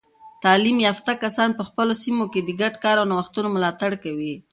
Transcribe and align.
تعلیم 0.43 0.77
یافته 0.87 1.11
کسان 1.23 1.49
په 1.55 1.63
خپلو 1.69 1.93
سیمو 2.03 2.25
کې 2.33 2.41
د 2.43 2.49
ګډ 2.61 2.73
کار 2.83 2.95
او 3.01 3.09
نوښتونو 3.11 3.47
ملاتړ 3.55 3.91
کوي. 4.03 4.33